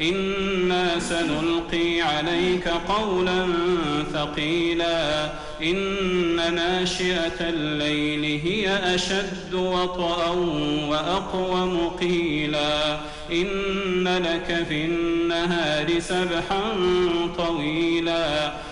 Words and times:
إنا 0.00 0.98
سنلقي 0.98 2.00
عليك 2.00 2.68
قولا 2.68 3.46
ثقيلا 4.12 5.30
إن 5.62 6.54
ناشئة 6.54 7.40
الليل 7.40 8.40
هي 8.44 8.94
أشد 8.94 9.54
وطأ 9.54 10.30
وأقوم 10.88 11.88
قيلا 12.00 12.98
إن 13.32 14.08
لك 14.08 14.64
في 14.68 14.84
النهار 14.84 16.00
سبحا 16.00 16.62
طويلا 17.38 18.52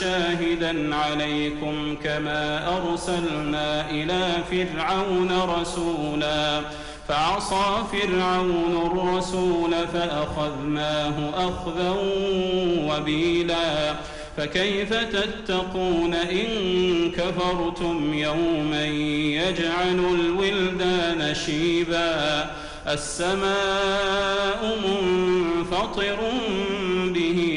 شاهدا 0.00 0.94
عليكم 0.94 1.96
كما 2.04 2.76
أرسلنا 2.76 3.90
إلى 3.90 4.28
فرعون 4.50 5.32
رسولا. 5.60 6.60
فعصى 7.08 7.84
فرعون 7.92 8.90
الرسول 8.92 9.70
فأخذناه 9.92 11.30
أخذا 11.34 11.96
وبيلا. 12.88 13.94
فكيف 14.36 14.94
تتقون 14.94 16.14
إن 16.14 16.46
كفرتم 17.10 18.14
يوما 18.14 18.86
يجعل 18.86 19.98
الولدان 20.14 21.34
شيبا. 21.34 22.50
السماء 22.88 24.78
منفطر 24.88 26.18